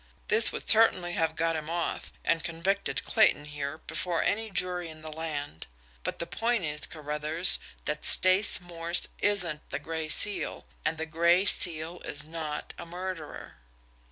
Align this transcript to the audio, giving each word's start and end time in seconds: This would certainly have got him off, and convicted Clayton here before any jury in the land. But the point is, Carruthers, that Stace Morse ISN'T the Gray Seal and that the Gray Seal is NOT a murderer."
This 0.29 0.51
would 0.51 0.67
certainly 0.67 1.13
have 1.13 1.35
got 1.35 1.55
him 1.55 1.69
off, 1.69 2.11
and 2.23 2.43
convicted 2.43 3.03
Clayton 3.03 3.45
here 3.45 3.77
before 3.77 4.23
any 4.23 4.49
jury 4.49 4.89
in 4.89 5.03
the 5.03 5.11
land. 5.13 5.67
But 6.03 6.17
the 6.17 6.25
point 6.25 6.63
is, 6.63 6.87
Carruthers, 6.87 7.59
that 7.85 8.03
Stace 8.03 8.59
Morse 8.59 9.07
ISN'T 9.21 9.61
the 9.69 9.77
Gray 9.77 10.09
Seal 10.09 10.65
and 10.83 10.97
that 10.97 11.03
the 11.03 11.11
Gray 11.11 11.45
Seal 11.45 11.99
is 12.01 12.23
NOT 12.23 12.73
a 12.79 12.85
murderer." 12.87 13.57